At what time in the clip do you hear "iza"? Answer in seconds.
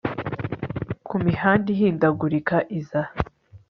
2.79-3.01